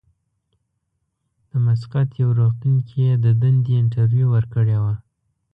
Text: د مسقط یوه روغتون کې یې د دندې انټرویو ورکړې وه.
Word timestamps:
د 1.49 1.51
مسقط 1.65 2.09
یوه 2.21 2.33
روغتون 2.39 2.75
کې 2.87 2.97
یې 3.05 3.13
د 3.23 3.25
دندې 3.41 3.73
انټرویو 3.81 4.27
ورکړې 4.35 4.77
وه. 4.83 4.95